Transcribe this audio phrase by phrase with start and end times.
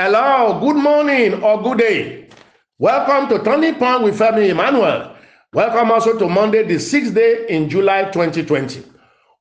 [0.00, 2.28] Hello, good morning or good day.
[2.78, 5.16] Welcome to Turning Point with Femi Emmanuel.
[5.52, 8.84] Welcome also to Monday, the sixth day in July 2020.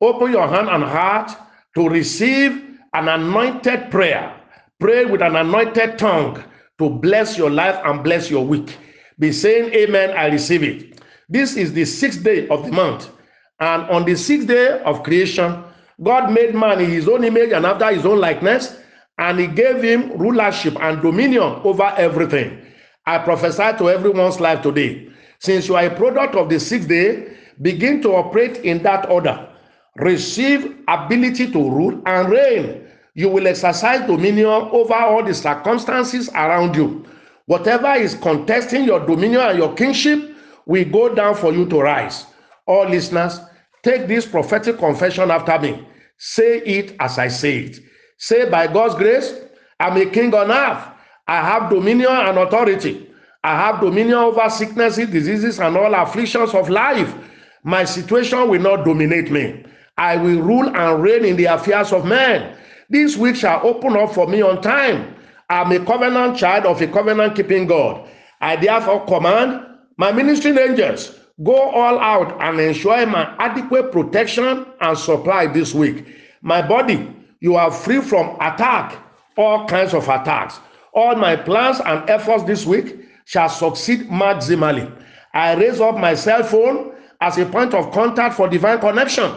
[0.00, 1.32] Open your hand and heart
[1.74, 2.52] to receive
[2.92, 4.32] an anointed prayer.
[4.78, 6.40] Pray with an anointed tongue
[6.78, 8.78] to bless your life and bless your week.
[9.18, 11.02] Be saying, Amen, I receive it.
[11.28, 13.10] This is the sixth day of the month.
[13.58, 15.64] And on the sixth day of creation,
[16.00, 18.78] God made man in his own image and after his own likeness,
[19.18, 22.60] and he gave him rulership and dominion over everything.
[23.06, 25.08] I prophesy to everyone's life today.
[25.38, 29.48] Since you are a product of the sixth day, begin to operate in that order.
[29.96, 32.88] Receive ability to rule and reign.
[33.14, 37.04] You will exercise dominion over all the circumstances around you.
[37.46, 40.34] Whatever is contesting your dominion and your kingship
[40.66, 42.26] will go down for you to rise.
[42.66, 43.38] All listeners,
[43.82, 45.86] take this prophetic confession after me.
[46.16, 47.78] Say it as I say it.
[48.16, 49.34] Say, by God's grace,
[49.80, 50.84] I'm a king on earth.
[51.26, 53.10] I have dominion and authority.
[53.42, 57.14] I have dominion over sicknesses, diseases, and all afflictions of life.
[57.62, 59.64] My situation will not dominate me.
[59.96, 62.56] I will rule and reign in the affairs of men.
[62.88, 65.14] This week shall open up for me on time.
[65.48, 68.08] I'm a covenant child of a covenant keeping God.
[68.40, 74.96] I therefore command my ministering angels go all out and ensure my adequate protection and
[74.98, 76.06] supply this week.
[76.42, 77.10] My body,
[77.44, 78.96] you are free from attack,
[79.36, 80.60] all kinds of attacks.
[80.94, 84.90] All my plans and efforts this week shall succeed maximally.
[85.34, 89.30] I raise up my cell phone as a point of contact for divine connection.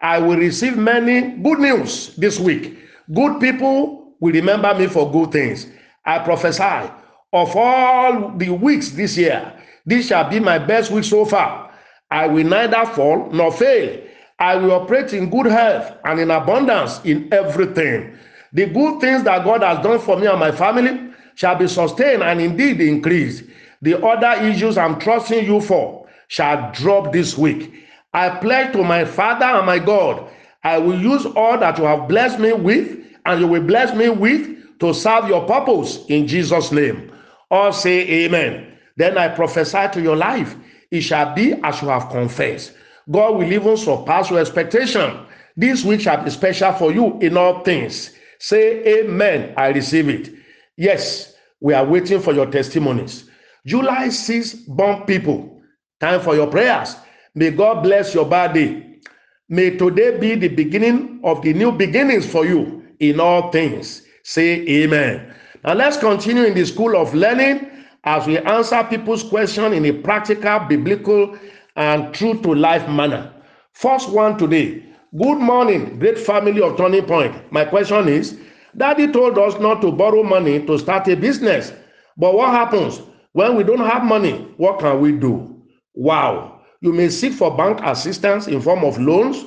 [0.00, 2.78] I will receive many good news this week.
[3.14, 5.66] Good people will remember me for good things.
[6.06, 6.90] I prophesy
[7.34, 9.52] of all the weeks this year,
[9.84, 11.74] this shall be my best week so far.
[12.10, 14.00] I will neither fall nor fail.
[14.40, 18.16] I will operate in good health and in abundance in everything.
[18.54, 22.22] The good things that God has done for me and my family shall be sustained
[22.22, 23.44] and indeed increased.
[23.82, 27.72] The other issues I'm trusting you for shall drop this week.
[28.14, 30.28] I pledge to my Father and my God,
[30.64, 34.08] I will use all that you have blessed me with and you will bless me
[34.08, 37.12] with to serve your purpose in Jesus' name.
[37.50, 38.66] All say amen.
[38.96, 40.56] Then I prophesy to your life,
[40.90, 42.72] it shall be as you have confessed.
[43.10, 45.26] God will even surpass your expectation.
[45.56, 48.12] This week shall be special for you in all things.
[48.38, 49.54] Say amen.
[49.56, 50.32] I receive it.
[50.76, 53.28] Yes, we are waiting for your testimonies.
[53.66, 55.60] July 6, born people.
[56.00, 56.96] Time for your prayers.
[57.34, 59.00] May God bless your body.
[59.48, 64.02] May today be the beginning of the new beginnings for you in all things.
[64.22, 65.34] Say amen.
[65.64, 67.68] Now let's continue in the school of learning
[68.04, 71.38] as we answer people's question in a practical, biblical,
[71.76, 73.32] and true to life manner.
[73.72, 74.84] First one today.
[75.18, 77.52] Good morning, great family of Turning Point.
[77.52, 78.38] My question is
[78.76, 81.72] Daddy told us not to borrow money to start a business.
[82.16, 83.00] But what happens
[83.32, 84.52] when we don't have money?
[84.56, 85.62] What can we do?
[85.94, 86.60] Wow.
[86.80, 89.44] You may seek for bank assistance in form of loans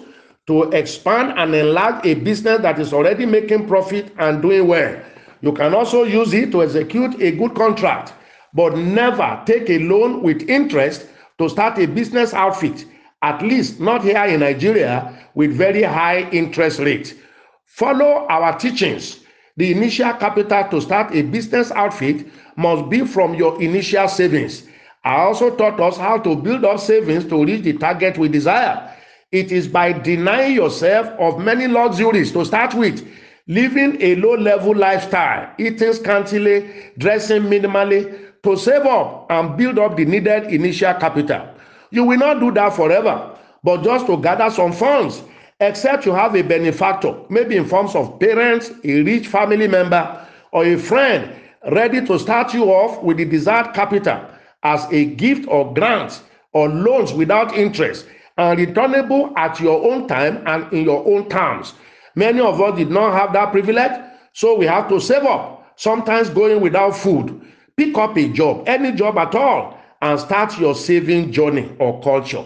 [0.48, 5.02] to expand and enlarge a business that is already making profit and doing well.
[5.42, 8.14] You can also use it to execute a good contract
[8.54, 11.08] but never take a loan with interest
[11.40, 12.86] to start a business outfit,
[13.22, 17.18] at least not here in Nigeria with very high interest rate.
[17.66, 19.20] Follow our teachings.
[19.58, 24.68] The initial capital to start a business outfit must be from your initial savings.
[25.04, 28.90] I also taught us how to build up savings to reach the target we desire.
[29.32, 33.06] It is by denying yourself of many luxuries to start with,
[33.48, 39.96] living a low level lifestyle, eating scantily, dressing minimally, to save up and build up
[39.96, 41.48] the needed initial capital.
[41.92, 45.24] You will not do that forever, but just to gather some funds,
[45.60, 50.66] except you have a benefactor, maybe in forms of parents, a rich family member, or
[50.66, 51.32] a friend
[51.72, 54.20] ready to start you off with the desired capital
[54.64, 58.06] as a gift or grant or loans without interest
[58.38, 61.74] and returnable at your own time and in your own terms.
[62.16, 63.92] Many of us did not have that privilege,
[64.34, 67.42] so we have to save up, sometimes going without food.
[67.76, 72.44] Pick up a job, any job at all, and start your saving journey or culture.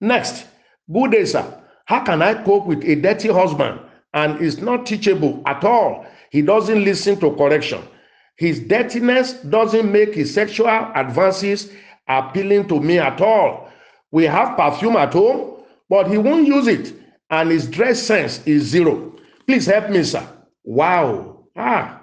[0.00, 0.46] Next,
[0.92, 1.62] good day, sir.
[1.86, 3.80] How can I cope with a dirty husband
[4.14, 6.06] and is not teachable at all?
[6.30, 7.82] He doesn't listen to correction.
[8.36, 11.70] His dirtiness doesn't make his sexual advances
[12.08, 13.68] appealing to me at all.
[14.10, 16.94] We have perfume at home, but he won't use it,
[17.30, 19.14] and his dress sense is zero.
[19.46, 20.26] Please help me, sir.
[20.64, 21.46] Wow.
[21.56, 22.02] Ah,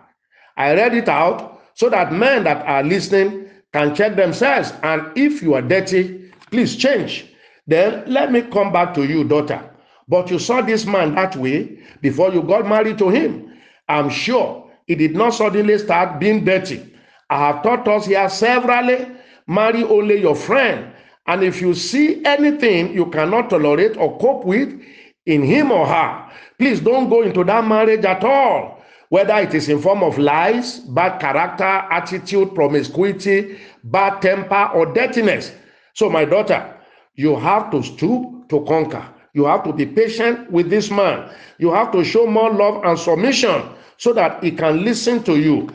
[0.55, 4.73] I read it out so that men that are listening can check themselves.
[4.83, 7.25] And if you are dirty, please change.
[7.67, 9.63] Then let me come back to you, daughter.
[10.07, 13.53] But you saw this man that way before you got married to him.
[13.87, 16.93] I'm sure he did not suddenly start being dirty.
[17.29, 19.07] I have taught us here severally
[19.47, 20.93] marry only your friend.
[21.27, 24.81] And if you see anything you cannot tolerate or cope with
[25.25, 28.80] in him or her, please don't go into that marriage at all.
[29.11, 35.51] Whether it is in form of lies, bad character, attitude, promiscuity, bad temper, or dirtiness.
[35.93, 36.73] So, my daughter,
[37.15, 39.05] you have to stoop to conquer.
[39.33, 41.29] You have to be patient with this man.
[41.57, 43.61] You have to show more love and submission
[43.97, 45.67] so that he can listen to you.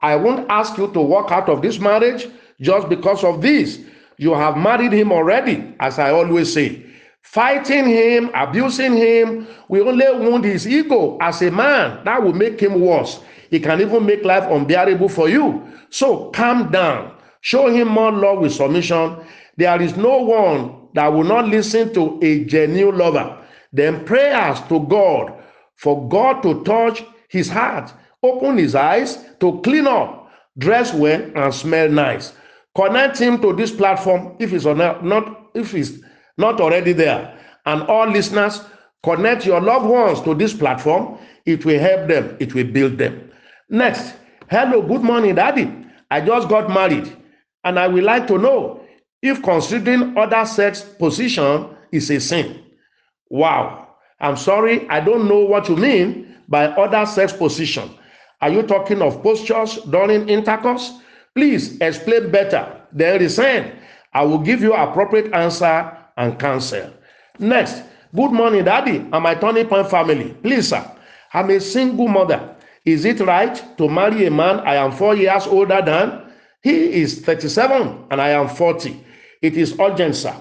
[0.00, 2.28] I won't ask you to walk out of this marriage
[2.60, 3.80] just because of this.
[4.18, 6.86] You have married him already, as I always say.
[7.24, 12.04] Fighting him, abusing him, we only wound his ego as a man.
[12.04, 13.20] That will make him worse.
[13.50, 15.66] It can even make life unbearable for you.
[15.88, 17.16] So calm down.
[17.40, 19.16] Show him more love with submission.
[19.56, 23.38] There is no one that will not listen to a genuine lover.
[23.72, 25.32] Then prayers to God
[25.76, 27.92] for God to touch his heart,
[28.22, 32.34] open his eyes to clean up, dress well, and smell nice.
[32.76, 36.04] Connect him to this platform if he's not, not if he's
[36.36, 37.38] not already there.
[37.66, 38.62] And all listeners,
[39.02, 41.18] connect your loved ones to this platform.
[41.46, 43.30] It will help them, it will build them.
[43.68, 44.14] Next,
[44.50, 45.70] hello, good morning, Daddy.
[46.10, 47.16] I just got married,
[47.64, 48.84] and I would like to know
[49.22, 52.62] if considering other sex position is a sin.
[53.30, 53.88] Wow.
[54.20, 57.90] I'm sorry, I don't know what you mean by other sex position.
[58.40, 60.92] Are you talking of postures during intercourse?
[61.34, 62.80] Please explain better.
[62.92, 63.76] Then resend.
[64.12, 66.90] I will give you appropriate answer and counsel.
[67.38, 67.82] Next,
[68.14, 70.34] good morning, Daddy, and my Turning Point family.
[70.42, 70.84] Please, sir,
[71.32, 72.54] I'm a single mother.
[72.84, 76.32] Is it right to marry a man I am four years older than?
[76.62, 79.04] He is 37 and I am 40.
[79.42, 80.34] It is urgent, sir.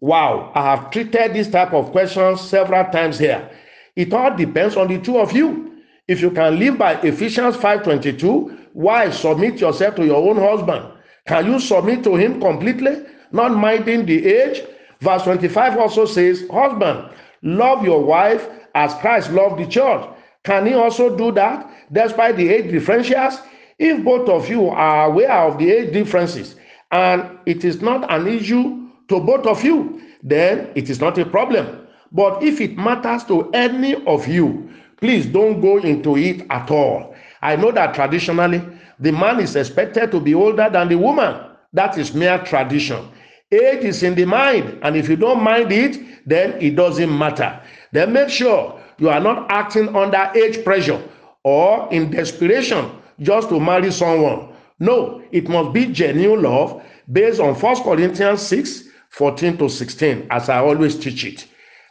[0.00, 3.48] Wow, I have treated this type of questions several times here.
[3.96, 5.82] It all depends on the two of you.
[6.06, 10.84] If you can live by Ephesians 5:22, why submit yourself to your own husband?
[11.26, 13.02] Can you submit to him completely,
[13.32, 14.62] not minding the age?
[15.04, 17.10] Verse 25 also says, Husband,
[17.42, 20.08] love your wife as Christ loved the church.
[20.44, 23.38] Can he also do that despite the age differentials?
[23.78, 26.56] If both of you are aware of the age differences
[26.90, 31.26] and it is not an issue to both of you, then it is not a
[31.26, 31.86] problem.
[32.10, 37.14] But if it matters to any of you, please don't go into it at all.
[37.42, 38.62] I know that traditionally
[38.98, 41.38] the man is expected to be older than the woman.
[41.74, 43.06] That is mere tradition.
[43.54, 47.60] Age is in the mind, and if you don't mind it, then it doesn't matter.
[47.92, 51.00] Then make sure you are not acting under age pressure
[51.42, 52.90] or in desperation
[53.20, 54.48] just to marry someone.
[54.80, 60.48] No, it must be genuine love based on 1 Corinthians 6 14 to 16, as
[60.48, 61.46] I always teach it.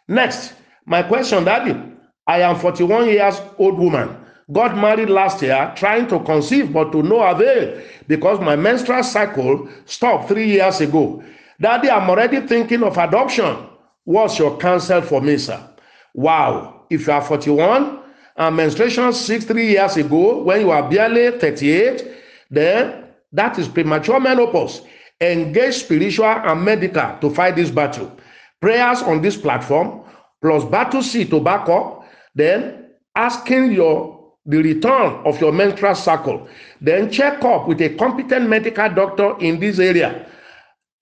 [0.09, 0.53] Next,
[0.85, 1.79] my question, Daddy.
[2.27, 4.17] I am 41 years old woman.
[4.51, 9.69] Got married last year, trying to conceive, but to no avail because my menstrual cycle
[9.85, 11.23] stopped three years ago.
[11.63, 13.55] Daddy, I'm already thinking of adoption.
[14.03, 15.65] What's your counsel for me, sir?
[16.13, 16.87] Wow.
[16.89, 17.99] If you are 41
[18.35, 22.05] and menstruation six, three years ago, when you are barely 38,
[22.51, 24.81] then that is premature menopause.
[25.21, 28.11] Engage spiritual and medical to fight this battle.
[28.59, 30.01] Prayers on this platform,
[30.41, 32.05] plus battle C to back up,
[32.35, 36.45] then asking your the return of your menstrual cycle.
[36.81, 40.27] Then check up with a competent medical doctor in this area.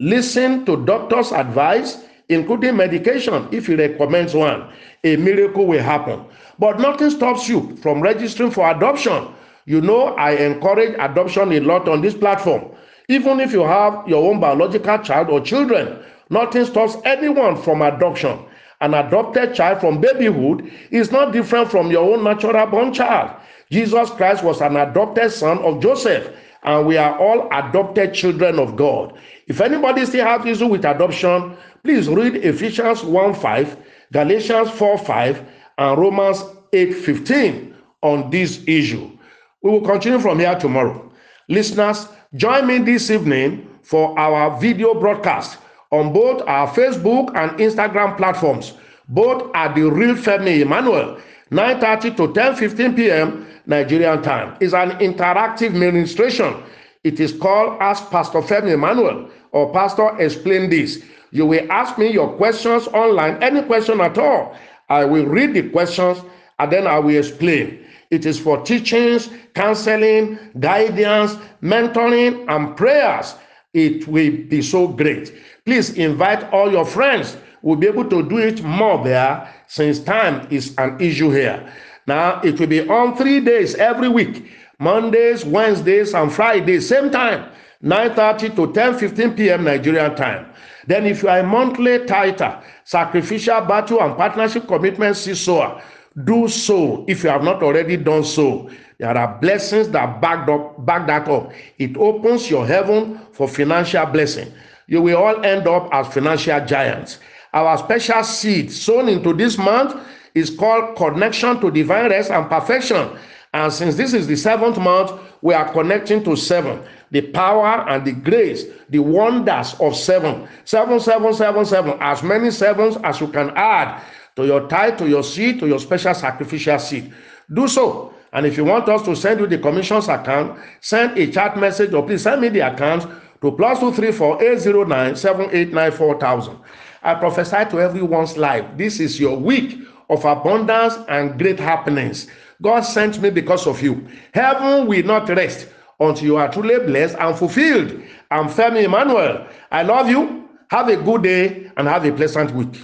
[0.02, 4.68] Listen to doctor's advice, including medication, if he recommends one.
[5.04, 6.26] A miracle will happen.
[6.58, 9.28] But nothing stops you from registering for adoption.
[9.66, 12.72] You know, I encourage adoption a lot on this platform.
[13.10, 16.00] Even if you have your own biological child or children,
[16.32, 18.40] nothing stops anyone from adoption.
[18.80, 23.40] An adopted child from babyhood is not different from your own natural born child.
[23.70, 26.32] Jesus Christ was an adopted son of Joseph,
[26.64, 29.18] and we are all adopted children of God.
[29.48, 33.78] If anybody still has issue with adoption, please read Ephesians 1 5,
[34.14, 35.46] Galatians 4 5,
[35.78, 39.18] and Romans 8 15 on this issue.
[39.64, 41.12] We will continue from here tomorrow.
[41.48, 45.58] Listeners, join me this evening for our video broadcast
[45.92, 48.74] on both our Facebook and Instagram platforms,
[49.10, 51.20] both at the Real Femi Emmanuel,
[51.52, 53.46] 9:30 to 10:15 p.m.
[53.66, 54.56] Nigerian time.
[54.62, 56.56] It's an interactive ministration.
[57.04, 61.04] It is called Ask Pastor Femi Emmanuel or Pastor Explain This.
[61.32, 64.56] You will ask me your questions online, any question at all.
[64.90, 66.20] I will read the questions
[66.60, 67.86] and then I will explain.
[68.12, 73.36] It is for teachings, counseling, guidance, mentoring, and prayers.
[73.74, 75.34] It will be so great.
[75.66, 77.38] Please invite all your friends.
[77.62, 81.72] We'll be able to do it more there since time is an issue here.
[82.06, 87.50] Now, it will be on three days every week Mondays, Wednesdays, and Fridays, same time,
[87.82, 89.64] 9.30 to 10, 15 p.m.
[89.64, 90.52] Nigerian time.
[90.88, 95.82] Then if you are a monthly tither, sacrificial battle and partnership commitment CSOA,
[96.26, 98.70] do so if you have not already done so.
[98.98, 101.54] There are blessings that back up, back that up.
[101.78, 104.52] It opens your heaven for financial blessing.
[104.88, 107.20] You will all end up as financial giants.
[107.54, 109.96] Our special seed sown into this month
[110.34, 113.18] is called connection to divine rest and perfection.
[113.54, 116.82] And since this is the seventh month, we are connecting to seven.
[117.12, 120.48] The power and the grace, the wonders of seven.
[120.64, 121.98] Seven, seven, seven, seven.
[122.00, 124.02] As many sevens as you can add
[124.38, 127.14] to your tithe, to your seed, to your special sacrificial seed.
[127.54, 128.14] Do so.
[128.32, 131.94] And if you want us to send you the commissions account, send a chat message
[131.94, 133.06] or please send me the account
[133.42, 136.58] to plus two three four eight zero nine seven eight nine four thousand.
[137.04, 138.66] I prophesy to everyone's life.
[138.78, 139.80] This is your week
[140.10, 142.28] of abundance and great happenings.
[142.62, 144.08] God sent me because of you.
[144.34, 145.68] Heaven will not rest
[146.00, 148.02] until you are truly blessed and fulfilled.
[148.30, 149.48] I'm Femi Emmanuel.
[149.72, 150.48] I love you.
[150.70, 152.80] Have a good day and have a pleasant week.